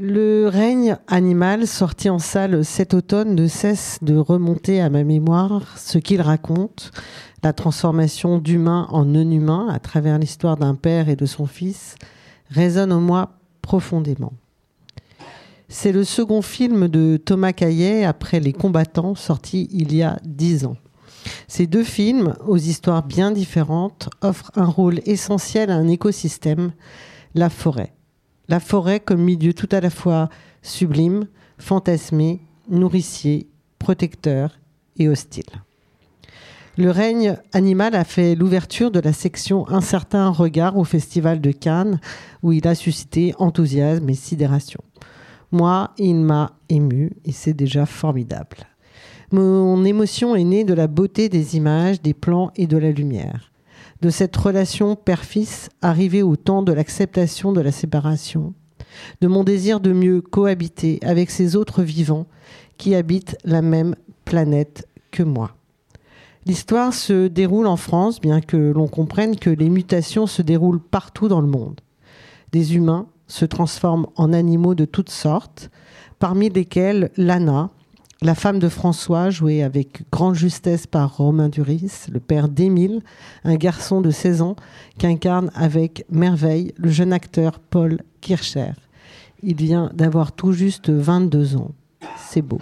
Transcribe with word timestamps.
Le 0.00 0.46
règne 0.46 0.96
animal, 1.08 1.66
sorti 1.66 2.08
en 2.08 2.20
salle 2.20 2.64
cet 2.64 2.94
automne, 2.94 3.34
ne 3.34 3.48
cesse 3.48 3.98
de 4.00 4.14
remonter 4.14 4.80
à 4.80 4.90
ma 4.90 5.02
mémoire 5.02 5.76
ce 5.76 5.98
qu'il 5.98 6.20
raconte, 6.20 6.92
la 7.42 7.52
transformation 7.52 8.38
d'humain 8.38 8.86
en 8.90 9.04
non-humain 9.04 9.66
à 9.68 9.80
travers 9.80 10.20
l'histoire 10.20 10.56
d'un 10.56 10.76
père 10.76 11.08
et 11.08 11.16
de 11.16 11.26
son 11.26 11.46
fils, 11.46 11.96
résonne 12.48 12.92
en 12.92 13.00
moi 13.00 13.40
profondément. 13.60 14.34
C'est 15.68 15.90
le 15.90 16.04
second 16.04 16.42
film 16.42 16.86
de 16.86 17.16
Thomas 17.16 17.52
Caillet 17.52 18.04
après 18.04 18.38
Les 18.38 18.52
combattants, 18.52 19.16
sorti 19.16 19.68
il 19.72 19.92
y 19.92 20.04
a 20.04 20.20
dix 20.24 20.64
ans. 20.64 20.76
Ces 21.48 21.66
deux 21.66 21.82
films, 21.82 22.34
aux 22.46 22.56
histoires 22.56 23.02
bien 23.02 23.32
différentes, 23.32 24.10
offrent 24.20 24.52
un 24.54 24.66
rôle 24.66 25.00
essentiel 25.06 25.72
à 25.72 25.74
un 25.74 25.88
écosystème, 25.88 26.70
la 27.34 27.50
forêt 27.50 27.97
la 28.48 28.60
forêt 28.60 29.00
comme 29.00 29.22
milieu 29.22 29.52
tout 29.52 29.68
à 29.72 29.80
la 29.80 29.90
fois 29.90 30.28
sublime, 30.62 31.26
fantasmé, 31.58 32.40
nourricier, 32.68 33.48
protecteur 33.78 34.58
et 34.98 35.08
hostile. 35.08 35.44
Le 36.76 36.90
règne 36.90 37.36
animal 37.52 37.94
a 37.94 38.04
fait 38.04 38.36
l'ouverture 38.36 38.90
de 38.90 39.00
la 39.00 39.12
section 39.12 39.68
Un 39.68 39.80
certain 39.80 40.28
regard 40.28 40.76
au 40.76 40.84
Festival 40.84 41.40
de 41.40 41.50
Cannes, 41.50 42.00
où 42.42 42.52
il 42.52 42.68
a 42.68 42.76
suscité 42.76 43.34
enthousiasme 43.38 44.08
et 44.08 44.14
sidération. 44.14 44.80
Moi, 45.50 45.90
il 45.98 46.16
m'a 46.16 46.52
ému 46.68 47.12
et 47.24 47.32
c'est 47.32 47.54
déjà 47.54 47.84
formidable. 47.84 48.58
Mon 49.32 49.84
émotion 49.84 50.36
est 50.36 50.44
née 50.44 50.64
de 50.64 50.74
la 50.74 50.86
beauté 50.86 51.28
des 51.28 51.56
images, 51.56 52.00
des 52.00 52.14
plans 52.14 52.52
et 52.54 52.66
de 52.66 52.76
la 52.76 52.92
lumière 52.92 53.50
de 54.00 54.10
cette 54.10 54.36
relation 54.36 54.96
père-fils 54.96 55.70
arrivée 55.82 56.22
au 56.22 56.36
temps 56.36 56.62
de 56.62 56.72
l'acceptation 56.72 57.52
de 57.52 57.60
la 57.60 57.72
séparation, 57.72 58.54
de 59.20 59.28
mon 59.28 59.44
désir 59.44 59.80
de 59.80 59.92
mieux 59.92 60.20
cohabiter 60.20 60.98
avec 61.02 61.30
ces 61.30 61.56
autres 61.56 61.82
vivants 61.82 62.26
qui 62.76 62.94
habitent 62.94 63.36
la 63.44 63.62
même 63.62 63.96
planète 64.24 64.86
que 65.10 65.22
moi. 65.22 65.56
L'histoire 66.46 66.94
se 66.94 67.26
déroule 67.26 67.66
en 67.66 67.76
France, 67.76 68.20
bien 68.20 68.40
que 68.40 68.56
l'on 68.56 68.88
comprenne 68.88 69.36
que 69.36 69.50
les 69.50 69.68
mutations 69.68 70.26
se 70.26 70.42
déroulent 70.42 70.80
partout 70.80 71.28
dans 71.28 71.40
le 71.40 71.46
monde. 71.46 71.80
Des 72.52 72.74
humains 72.74 73.06
se 73.26 73.44
transforment 73.44 74.06
en 74.16 74.32
animaux 74.32 74.74
de 74.74 74.86
toutes 74.86 75.10
sortes, 75.10 75.70
parmi 76.18 76.48
lesquels 76.48 77.10
Lana, 77.16 77.70
la 78.20 78.34
femme 78.34 78.58
de 78.58 78.68
François, 78.68 79.30
jouée 79.30 79.62
avec 79.62 80.02
grande 80.10 80.34
justesse 80.34 80.88
par 80.88 81.16
Romain 81.16 81.48
Duris, 81.48 82.06
le 82.10 82.18
père 82.18 82.48
d'Émile, 82.48 83.00
un 83.44 83.54
garçon 83.54 84.00
de 84.00 84.10
16 84.10 84.42
ans 84.42 84.56
qu'incarne 84.98 85.52
avec 85.54 86.04
merveille 86.10 86.74
le 86.78 86.90
jeune 86.90 87.12
acteur 87.12 87.60
Paul 87.60 88.00
Kircher. 88.20 88.72
Il 89.44 89.54
vient 89.54 89.90
d'avoir 89.94 90.32
tout 90.32 90.52
juste 90.52 90.90
22 90.90 91.56
ans. 91.56 91.70
C'est 92.16 92.42
beau. 92.42 92.60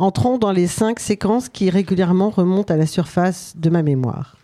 Entrons 0.00 0.38
dans 0.38 0.52
les 0.52 0.66
cinq 0.66 0.98
séquences 0.98 1.48
qui 1.48 1.70
régulièrement 1.70 2.30
remontent 2.30 2.74
à 2.74 2.76
la 2.76 2.86
surface 2.86 3.54
de 3.56 3.70
ma 3.70 3.82
mémoire. 3.82 4.36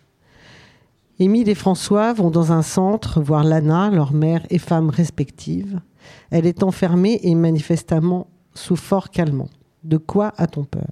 Émile 1.19 1.49
et 1.49 1.55
François 1.55 2.13
vont 2.13 2.29
dans 2.29 2.53
un 2.53 2.61
centre 2.61 3.21
voir 3.21 3.43
Lana, 3.43 3.89
leur 3.89 4.13
mère 4.13 4.45
et 4.49 4.57
femme 4.57 4.89
respectives. 4.89 5.81
Elle 6.29 6.45
est 6.45 6.63
enfermée 6.63 7.19
et 7.23 7.35
manifestement 7.35 8.27
sous 8.55 8.75
fort 8.75 9.09
calmant. 9.09 9.49
De 9.83 9.97
quoi 9.97 10.33
a-t-on 10.37 10.63
peur? 10.63 10.89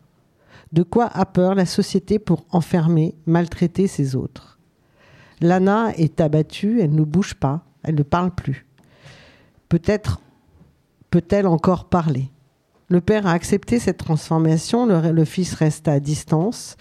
De 0.71 0.83
quoi 0.83 1.05
a 1.05 1.25
peur 1.25 1.55
la 1.55 1.65
société 1.65 2.19
pour 2.19 2.45
enfermer, 2.51 3.15
maltraiter 3.25 3.87
ses 3.87 4.15
autres? 4.15 4.59
Lana 5.41 5.91
est 5.97 6.21
abattue, 6.21 6.81
elle 6.81 6.93
ne 6.93 7.03
bouge 7.03 7.33
pas, 7.33 7.65
elle 7.83 7.95
ne 7.95 8.03
parle 8.03 8.31
plus. 8.31 8.65
Peut-être 9.69 10.21
peut-elle 11.09 11.47
encore 11.47 11.89
parler? 11.89 12.29
Le 12.89 13.01
père 13.01 13.27
a 13.27 13.31
accepté 13.31 13.79
cette 13.79 13.97
transformation, 13.97 14.85
le, 14.85 15.11
le 15.11 15.25
fils 15.25 15.53
reste 15.53 15.87
à 15.87 15.99
distance. 15.99 16.75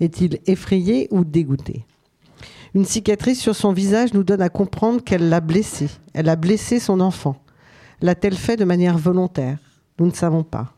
Est-il 0.00 0.40
effrayé 0.46 1.08
ou 1.10 1.24
dégoûté? 1.24 1.84
Une 2.74 2.84
cicatrice 2.84 3.40
sur 3.40 3.56
son 3.56 3.72
visage 3.72 4.14
nous 4.14 4.24
donne 4.24 4.42
à 4.42 4.48
comprendre 4.48 5.02
qu'elle 5.02 5.28
l'a 5.28 5.40
blessé. 5.40 5.88
Elle 6.12 6.28
a 6.28 6.36
blessé 6.36 6.80
son 6.80 7.00
enfant. 7.00 7.36
L'a-t-elle 8.00 8.36
fait 8.36 8.56
de 8.56 8.64
manière 8.64 8.98
volontaire? 8.98 9.58
Nous 9.98 10.06
ne 10.06 10.12
savons 10.12 10.44
pas. 10.44 10.74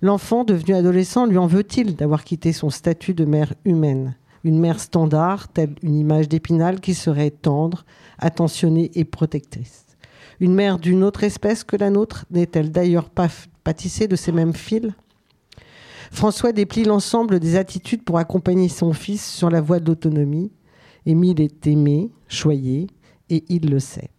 L'enfant 0.00 0.44
devenu 0.44 0.74
adolescent 0.74 1.26
lui 1.26 1.38
en 1.38 1.46
veut-il 1.46 1.94
d'avoir 1.94 2.24
quitté 2.24 2.52
son 2.52 2.70
statut 2.70 3.14
de 3.14 3.24
mère 3.24 3.54
humaine? 3.64 4.16
Une 4.44 4.58
mère 4.58 4.80
standard, 4.80 5.48
telle 5.48 5.76
une 5.82 5.96
image 5.96 6.28
d'épinal 6.28 6.80
qui 6.80 6.94
serait 6.94 7.30
tendre, 7.30 7.84
attentionnée 8.18 8.90
et 8.94 9.04
protectrice. 9.04 9.86
Une 10.40 10.54
mère 10.54 10.80
d'une 10.80 11.04
autre 11.04 11.22
espèce 11.22 11.62
que 11.62 11.76
la 11.76 11.90
nôtre 11.90 12.24
n'est-elle 12.32 12.72
d'ailleurs 12.72 13.10
pas 13.10 13.28
pâtissée 13.62 14.08
de 14.08 14.16
ces 14.16 14.32
mêmes 14.32 14.54
fils? 14.54 14.90
François 16.10 16.52
déplie 16.52 16.82
l'ensemble 16.82 17.38
des 17.38 17.56
attitudes 17.56 18.02
pour 18.02 18.18
accompagner 18.18 18.68
son 18.68 18.92
fils 18.92 19.24
sur 19.24 19.50
la 19.50 19.60
voie 19.60 19.78
de 19.78 19.86
l'autonomie. 19.86 20.50
Émile 21.06 21.40
est 21.40 21.66
aimé, 21.66 22.10
choyé, 22.28 22.88
et 23.30 23.44
il 23.48 23.70
le 23.70 23.78
sait. 23.78 24.10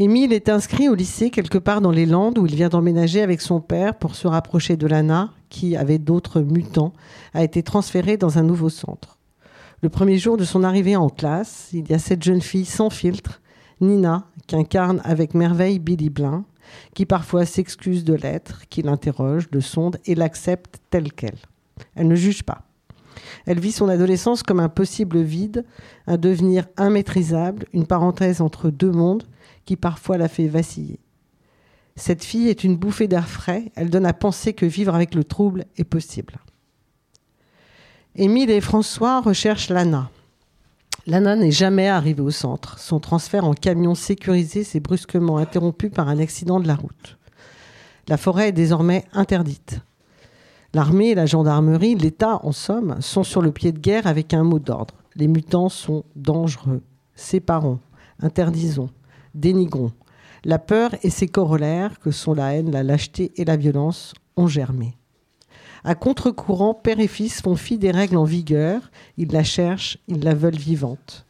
Émile 0.00 0.32
est 0.32 0.48
inscrit 0.48 0.88
au 0.88 0.96
lycée 0.96 1.30
quelque 1.30 1.58
part 1.58 1.80
dans 1.80 1.92
les 1.92 2.04
Landes 2.04 2.38
où 2.38 2.46
il 2.46 2.54
vient 2.56 2.68
d'emménager 2.68 3.22
avec 3.22 3.40
son 3.40 3.60
père 3.60 3.94
pour 3.94 4.16
se 4.16 4.26
rapprocher 4.26 4.76
de 4.76 4.88
Lana, 4.88 5.30
qui, 5.50 5.76
avec 5.76 6.02
d'autres 6.02 6.40
mutants, 6.40 6.92
a 7.32 7.44
été 7.44 7.62
transférée 7.62 8.16
dans 8.16 8.36
un 8.36 8.42
nouveau 8.42 8.70
centre. 8.70 9.18
Le 9.82 9.88
premier 9.88 10.18
jour 10.18 10.36
de 10.36 10.44
son 10.44 10.64
arrivée 10.64 10.96
en 10.96 11.10
classe, 11.10 11.68
il 11.72 11.88
y 11.88 11.94
a 11.94 12.00
cette 12.00 12.24
jeune 12.24 12.40
fille 12.40 12.64
sans 12.64 12.90
filtre, 12.90 13.40
Nina, 13.80 14.26
qui 14.48 14.56
incarne 14.56 15.00
avec 15.04 15.32
merveille 15.32 15.78
Billy 15.78 16.10
Blin, 16.10 16.44
qui 16.94 17.06
parfois 17.06 17.46
s'excuse 17.46 18.02
de 18.02 18.14
l'être, 18.14 18.62
qui 18.70 18.82
l'interroge, 18.82 19.46
le 19.52 19.60
sonde 19.60 19.98
et 20.06 20.16
l'accepte 20.16 20.80
telle 20.90 21.12
qu'elle. 21.12 21.38
Elle 21.94 22.08
ne 22.08 22.16
juge 22.16 22.42
pas. 22.42 22.62
Elle 23.46 23.60
vit 23.60 23.72
son 23.72 23.88
adolescence 23.88 24.42
comme 24.42 24.60
un 24.60 24.68
possible 24.68 25.20
vide, 25.20 25.64
un 26.06 26.16
devenir 26.16 26.66
immaîtrisable, 26.78 27.66
une 27.72 27.86
parenthèse 27.86 28.40
entre 28.40 28.70
deux 28.70 28.92
mondes 28.92 29.24
qui 29.64 29.76
parfois 29.76 30.18
la 30.18 30.28
fait 30.28 30.48
vaciller. 30.48 31.00
Cette 31.96 32.24
fille 32.24 32.48
est 32.48 32.64
une 32.64 32.76
bouffée 32.76 33.08
d'air 33.08 33.28
frais, 33.28 33.70
elle 33.76 33.90
donne 33.90 34.06
à 34.06 34.12
penser 34.12 34.52
que 34.52 34.66
vivre 34.66 34.94
avec 34.94 35.14
le 35.14 35.24
trouble 35.24 35.64
est 35.76 35.84
possible. 35.84 36.38
Émile 38.16 38.50
et 38.50 38.60
François 38.60 39.20
recherchent 39.20 39.70
Lana. 39.70 40.10
Lana 41.06 41.36
n'est 41.36 41.50
jamais 41.50 41.88
arrivée 41.88 42.22
au 42.22 42.30
centre. 42.30 42.78
Son 42.78 42.98
transfert 42.98 43.44
en 43.44 43.52
camion 43.52 43.94
sécurisé 43.94 44.64
s'est 44.64 44.80
brusquement 44.80 45.36
interrompu 45.36 45.90
par 45.90 46.08
un 46.08 46.18
accident 46.18 46.60
de 46.60 46.66
la 46.66 46.76
route. 46.76 47.18
La 48.08 48.16
forêt 48.16 48.48
est 48.48 48.52
désormais 48.52 49.04
interdite. 49.12 49.80
L'armée 50.74 51.14
la 51.14 51.24
gendarmerie, 51.24 51.94
l'État 51.94 52.40
en 52.42 52.50
somme, 52.50 52.96
sont 52.98 53.22
sur 53.22 53.40
le 53.40 53.52
pied 53.52 53.70
de 53.70 53.78
guerre 53.78 54.08
avec 54.08 54.34
un 54.34 54.42
mot 54.42 54.58
d'ordre. 54.58 54.94
Les 55.14 55.28
mutants 55.28 55.68
sont 55.68 56.02
dangereux. 56.16 56.82
Séparons, 57.14 57.78
interdisons, 58.20 58.90
dénigrons. 59.36 59.92
La 60.44 60.58
peur 60.58 60.90
et 61.04 61.10
ses 61.10 61.28
corollaires, 61.28 62.00
que 62.00 62.10
sont 62.10 62.34
la 62.34 62.54
haine, 62.54 62.72
la 62.72 62.82
lâcheté 62.82 63.30
et 63.36 63.44
la 63.44 63.56
violence, 63.56 64.14
ont 64.36 64.48
germé. 64.48 64.96
À 65.84 65.94
contre-courant, 65.94 66.74
père 66.74 66.98
et 66.98 67.06
fils 67.06 67.40
font 67.40 67.54
fi 67.54 67.78
des 67.78 67.92
règles 67.92 68.16
en 68.16 68.24
vigueur, 68.24 68.90
ils 69.16 69.30
la 69.30 69.44
cherchent, 69.44 69.98
ils 70.08 70.24
la 70.24 70.34
veulent 70.34 70.56
vivante. 70.56 71.24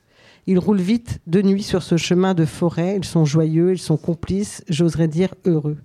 Ils 0.47 0.59
roulent 0.59 0.81
vite 0.81 1.21
de 1.27 1.43
nuit 1.43 1.63
sur 1.63 1.83
ce 1.83 1.99
chemin 1.99 2.33
de 2.33 2.47
forêt, 2.47 2.97
ils 2.97 3.05
sont 3.05 3.27
joyeux, 3.27 3.73
ils 3.73 3.79
sont 3.79 3.99
complices, 3.99 4.65
j'oserais 4.71 5.09
dire 5.09 5.35
heureux. 5.45 5.77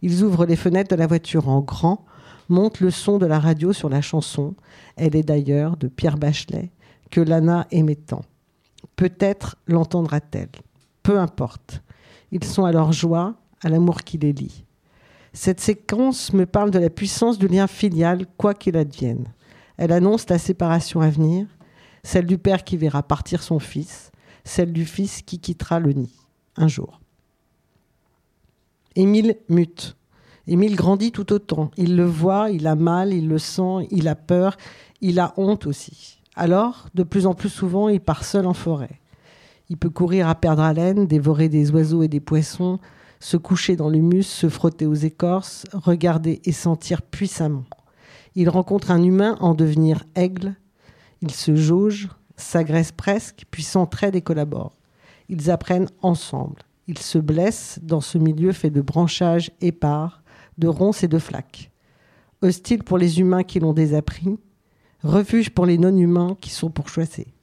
Ils 0.00 0.22
ouvrent 0.22 0.46
les 0.46 0.56
fenêtres 0.56 0.94
de 0.94 1.00
la 1.00 1.08
voiture 1.08 1.48
en 1.48 1.60
grand, 1.60 2.04
montent 2.50 2.80
le 2.80 2.90
son 2.90 3.18
de 3.18 3.26
la 3.26 3.38
radio 3.38 3.72
sur 3.72 3.88
la 3.88 4.02
chanson, 4.02 4.54
elle 4.96 5.16
est 5.16 5.22
d'ailleurs 5.22 5.76
de 5.76 5.88
Pierre 5.88 6.18
Bachelet, 6.18 6.70
que 7.10 7.20
Lana 7.20 7.66
aimait 7.70 7.94
tant. 7.94 8.22
Peut-être 8.96 9.56
l'entendra-t-elle 9.66 10.50
peu 11.02 11.18
importe. 11.18 11.82
Ils 12.30 12.44
sont 12.44 12.64
à 12.64 12.72
leur 12.72 12.92
joie, 12.92 13.34
à 13.62 13.68
l'amour 13.68 14.02
qui 14.02 14.18
les 14.18 14.32
lie. 14.32 14.64
Cette 15.32 15.60
séquence 15.60 16.32
me 16.32 16.46
parle 16.46 16.70
de 16.70 16.78
la 16.78 16.90
puissance 16.90 17.38
du 17.38 17.48
lien 17.48 17.66
filial, 17.66 18.26
quoi 18.36 18.54
qu'il 18.54 18.76
advienne. 18.76 19.32
Elle 19.76 19.92
annonce 19.92 20.28
la 20.28 20.38
séparation 20.38 21.00
à 21.00 21.10
venir, 21.10 21.46
celle 22.02 22.26
du 22.26 22.38
père 22.38 22.64
qui 22.64 22.76
verra 22.76 23.02
partir 23.02 23.42
son 23.42 23.58
fils, 23.58 24.10
celle 24.44 24.72
du 24.72 24.84
fils 24.84 25.22
qui 25.22 25.38
quittera 25.38 25.80
le 25.80 25.92
nid, 25.92 26.14
un 26.56 26.68
jour. 26.68 27.00
Émile 28.96 29.36
mute. 29.48 29.96
Émile 30.46 30.76
grandit 30.76 31.12
tout 31.12 31.32
autant. 31.32 31.70
Il 31.76 31.96
le 31.96 32.04
voit, 32.04 32.50
il 32.50 32.66
a 32.66 32.74
mal, 32.74 33.12
il 33.12 33.28
le 33.28 33.38
sent, 33.38 33.86
il 33.90 34.08
a 34.08 34.14
peur, 34.14 34.56
il 35.00 35.20
a 35.20 35.34
honte 35.36 35.66
aussi. 35.66 36.18
Alors, 36.34 36.88
de 36.94 37.02
plus 37.02 37.26
en 37.26 37.34
plus 37.34 37.48
souvent, 37.48 37.88
il 37.88 38.00
part 38.00 38.24
seul 38.24 38.46
en 38.46 38.54
forêt. 38.54 39.00
Il 39.68 39.76
peut 39.76 39.90
courir 39.90 40.28
à 40.28 40.34
perdre 40.34 40.62
haleine, 40.62 41.06
dévorer 41.06 41.48
des 41.48 41.70
oiseaux 41.70 42.02
et 42.02 42.08
des 42.08 42.20
poissons, 42.20 42.78
se 43.20 43.36
coucher 43.36 43.76
dans 43.76 43.88
l'humus, 43.88 44.24
se 44.24 44.48
frotter 44.48 44.86
aux 44.86 44.94
écorces, 44.94 45.66
regarder 45.72 46.40
et 46.44 46.52
sentir 46.52 47.02
puissamment. 47.02 47.64
Il 48.34 48.48
rencontre 48.48 48.90
un 48.90 49.02
humain 49.02 49.36
en 49.40 49.54
devenir 49.54 50.04
aigle. 50.14 50.54
Il 51.20 51.30
se 51.30 51.54
jauge, 51.54 52.08
s'agresse 52.36 52.92
presque, 52.92 53.44
puis 53.50 53.62
s'entraide 53.62 54.16
et 54.16 54.22
collabore. 54.22 54.72
Ils 55.28 55.50
apprennent 55.50 55.88
ensemble. 56.02 56.62
Il 56.88 56.98
se 56.98 57.18
blesse 57.18 57.78
dans 57.82 58.00
ce 58.00 58.18
milieu 58.18 58.52
fait 58.52 58.70
de 58.70 58.80
branchages 58.80 59.52
épars, 59.60 60.19
de 60.60 60.68
ronces 60.68 61.02
et 61.02 61.08
de 61.08 61.18
flaques. 61.18 61.70
Hostile 62.42 62.84
pour 62.84 62.98
les 62.98 63.18
humains 63.18 63.42
qui 63.42 63.58
l'ont 63.58 63.72
désappris, 63.72 64.38
refuge 65.02 65.50
pour 65.50 65.66
les 65.66 65.78
non-humains 65.78 66.36
qui 66.40 66.50
sont 66.50 66.70
pourchassés. 66.70 67.34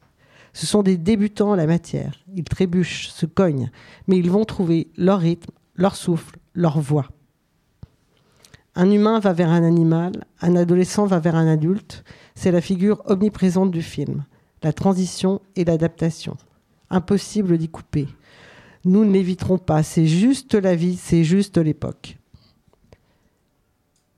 Ce 0.54 0.66
sont 0.66 0.82
des 0.82 0.98
débutants 0.98 1.52
en 1.52 1.56
la 1.56 1.68
matière. 1.68 2.24
Ils 2.34 2.44
trébuchent, 2.44 3.10
se 3.10 3.26
cognent, 3.26 3.70
mais 4.08 4.18
ils 4.18 4.32
vont 4.32 4.46
trouver 4.46 4.88
leur 4.98 5.20
rythme, 5.20 5.52
leur 5.76 5.96
souffle, 5.96 6.38
leur 6.56 6.80
voix. 6.80 7.08
Un 8.74 8.92
humain 8.92 9.20
va 9.20 9.34
vers 9.34 9.50
un 9.50 9.64
animal, 9.64 10.12
un 10.42 10.56
adolescent 10.56 11.06
va 11.06 11.20
vers 11.20 11.36
un 11.36 11.48
adulte. 11.48 12.04
C'est 12.36 12.52
la 12.52 12.62
figure 12.62 13.02
omniprésente 13.06 13.72
du 13.72 13.82
film. 13.82 14.26
La 14.64 14.74
transition 14.74 15.42
et 15.56 15.66
l'adaptation. 15.66 16.38
Impossible 16.90 17.58
d'y 17.58 17.70
couper. 17.70 18.08
Nous 18.86 19.04
ne 19.04 19.12
l'éviterons 19.12 19.58
pas. 19.58 19.84
C'est 19.84 20.06
juste 20.06 20.54
la 20.54 20.76
vie, 20.76 20.96
c'est 20.96 21.24
juste 21.24 21.58
l'époque. 21.58 22.17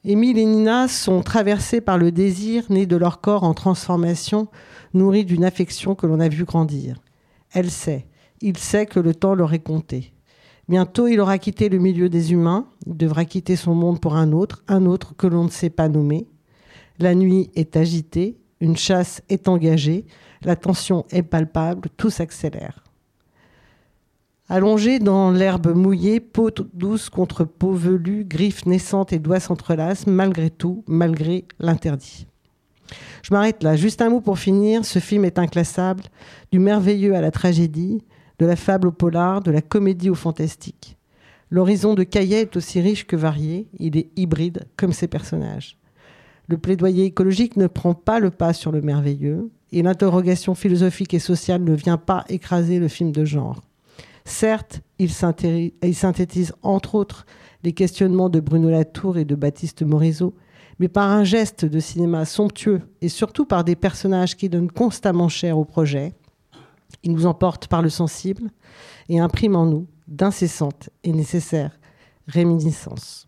Émile 0.05 0.37
et 0.37 0.45
Nina 0.45 0.87
sont 0.87 1.21
traversés 1.21 1.81
par 1.81 1.97
le 1.97 2.13
désir 2.13 2.63
né 2.69 2.85
de 2.85 2.95
leur 2.95 3.19
corps 3.19 3.43
en 3.43 3.53
transformation, 3.53 4.47
nourri 4.93 5.25
d'une 5.25 5.43
affection 5.43 5.93
que 5.93 6.07
l'on 6.07 6.21
a 6.21 6.29
vu 6.29 6.45
grandir. 6.45 7.01
Elle 7.51 7.69
sait, 7.69 8.07
il 8.39 8.57
sait 8.57 8.85
que 8.85 9.01
le 9.01 9.13
temps 9.13 9.35
leur 9.35 9.53
est 9.53 9.59
compté. 9.59 10.13
Bientôt, 10.69 11.07
il 11.07 11.19
aura 11.19 11.37
quitté 11.37 11.67
le 11.67 11.79
milieu 11.79 12.07
des 12.07 12.31
humains, 12.31 12.67
il 12.87 12.95
devra 12.95 13.25
quitter 13.25 13.57
son 13.57 13.75
monde 13.75 13.99
pour 13.99 14.15
un 14.15 14.31
autre, 14.31 14.63
un 14.69 14.85
autre 14.85 15.15
que 15.17 15.27
l'on 15.27 15.43
ne 15.43 15.49
sait 15.49 15.69
pas 15.69 15.89
nommer. 15.89 16.27
La 16.97 17.13
nuit 17.13 17.51
est 17.55 17.75
agitée, 17.75 18.37
une 18.61 18.77
chasse 18.77 19.21
est 19.27 19.49
engagée, 19.49 20.05
la 20.43 20.55
tension 20.55 21.05
est 21.11 21.23
palpable, 21.23 21.89
tout 21.97 22.09
s'accélère. 22.09 22.83
Allongé 24.51 24.97
dans 24.97 25.29
l'herbe 25.29 25.75
mouillée, 25.75 26.19
peau 26.19 26.49
douce 26.73 27.11
contre 27.11 27.43
peau 27.43 27.73
velue, 27.73 28.25
griffes 28.25 28.65
naissantes 28.65 29.13
et 29.13 29.19
doigts 29.19 29.39
s'entrelacent, 29.39 30.07
malgré 30.07 30.49
tout, 30.49 30.83
malgré 30.87 31.45
l'interdit. 31.59 32.25
Je 33.21 33.31
m'arrête 33.31 33.61
là. 33.61 33.75
Juste 33.75 34.01
un 34.01 34.09
mot 34.09 34.21
pour 34.21 34.39
finir. 34.39 34.85
Ce 34.85 34.97
film 34.97 35.23
est 35.23 35.37
inclassable, 35.37 36.05
du 36.51 36.57
merveilleux 36.57 37.13
à 37.13 37.21
la 37.21 37.29
tragédie, 37.29 38.03
de 38.39 38.47
la 38.47 38.55
fable 38.55 38.87
au 38.87 38.91
polar, 38.91 39.41
de 39.43 39.51
la 39.51 39.61
comédie 39.61 40.09
au 40.09 40.15
fantastique. 40.15 40.97
L'horizon 41.51 41.93
de 41.93 42.01
Caillet 42.01 42.41
est 42.41 42.57
aussi 42.57 42.81
riche 42.81 43.05
que 43.05 43.15
varié. 43.15 43.67
Il 43.77 43.97
est 43.97 44.09
hybride 44.15 44.65
comme 44.77 44.93
ses 44.93 45.07
personnages. 45.07 45.77
Le 46.47 46.57
plaidoyer 46.57 47.05
écologique 47.05 47.55
ne 47.55 47.67
prend 47.67 47.93
pas 47.93 48.19
le 48.19 48.31
pas 48.31 48.53
sur 48.53 48.71
le 48.71 48.81
merveilleux 48.81 49.51
et 49.71 49.83
l'interrogation 49.83 50.55
philosophique 50.55 51.13
et 51.13 51.19
sociale 51.19 51.63
ne 51.63 51.75
vient 51.75 51.97
pas 51.97 52.25
écraser 52.29 52.79
le 52.79 52.87
film 52.87 53.11
de 53.11 53.25
genre. 53.25 53.61
Certes, 54.29 54.81
il, 54.99 55.11
synthétise 55.11 56.53
entre 56.61 56.93
autres 56.93 57.25
les 57.63 57.73
questionnements 57.73 58.29
de 58.29 58.39
Bruno 58.39 58.69
Latour 58.69 59.17
et 59.17 59.25
de 59.25 59.33
Baptiste 59.33 59.81
Morisot, 59.81 60.35
mais 60.77 60.87
par 60.87 61.09
un 61.09 61.23
geste 61.23 61.65
de 61.65 61.79
cinéma 61.79 62.25
somptueux 62.25 62.83
et 63.01 63.09
surtout 63.09 63.45
par 63.45 63.63
des 63.63 63.75
personnages 63.75 64.37
qui 64.37 64.47
donnent 64.47 64.71
constamment 64.71 65.29
chair 65.29 65.57
au 65.57 65.65
projet, 65.65 66.13
il 67.01 67.11
nous 67.11 67.25
emporte 67.25 67.67
par 67.67 67.81
le 67.81 67.89
sensible 67.89 68.51
et 69.09 69.19
imprime 69.19 69.55
en 69.55 69.65
nous 69.65 69.87
d'incessantes 70.07 70.91
et 71.03 71.11
nécessaires 71.11 71.79
réminiscences. 72.27 73.27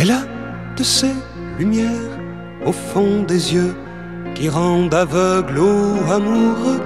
Elle 0.00 0.12
a 0.12 0.22
de 0.78 0.82
ces 0.82 1.12
lumières 1.58 2.16
au 2.64 2.72
fond 2.72 3.22
des 3.22 3.52
yeux 3.52 3.74
qui 4.34 4.48
rendent 4.48 4.94
aveugle 4.94 5.58
ou 5.58 6.10
amoureux. 6.10 6.80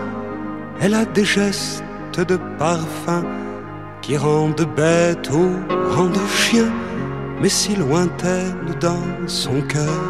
Elle 0.80 0.94
a 0.94 1.04
des 1.04 1.24
gestes 1.24 1.84
de 2.18 2.36
parfum 2.58 3.22
qui 4.02 4.16
rendent 4.16 4.66
bête 4.76 5.30
ou 5.30 5.48
rendent 5.94 6.26
chien, 6.28 6.72
mais 7.40 7.48
si 7.48 7.76
lointaine 7.76 8.74
dans 8.80 9.28
son 9.28 9.60
cœur. 9.62 10.02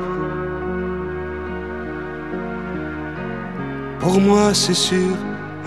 Pour 4.00 4.18
moi, 4.18 4.54
c'est 4.54 4.80
sûr, 4.88 5.14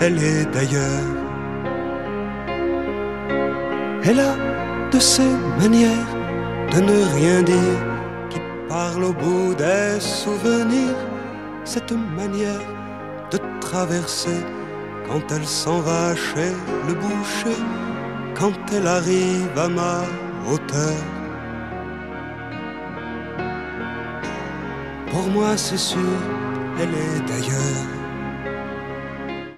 elle 0.00 0.18
est 0.18 0.44
d'ailleurs. 0.52 1.06
Elle 4.02 4.18
a 4.18 4.34
de 4.90 4.98
ces 4.98 5.30
manières 5.60 6.17
de 6.72 6.80
ne 6.80 7.14
rien 7.14 7.42
dire, 7.42 7.78
qui 8.30 8.40
parle 8.68 9.04
au 9.04 9.12
bout 9.12 9.54
des 9.54 10.00
souvenirs, 10.00 10.96
cette 11.64 11.92
manière 11.92 12.66
de 13.30 13.38
traverser 13.60 14.40
quand 15.06 15.22
elle 15.34 15.46
s'en 15.46 15.80
va 15.80 16.14
chez 16.14 16.52
le 16.86 16.94
boucher, 16.94 17.58
quand 18.34 18.52
elle 18.72 18.86
arrive 18.86 19.58
à 19.58 19.68
ma 19.68 20.02
hauteur. 20.50 20.98
Pour 25.10 25.26
moi, 25.28 25.56
c'est 25.56 25.78
sûr, 25.78 26.18
elle 26.80 26.90
est 26.90 27.20
d'ailleurs. 27.26 27.97